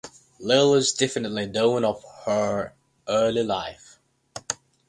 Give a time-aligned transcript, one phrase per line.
[0.39, 2.73] Little is definitively known of her
[3.07, 3.99] early life.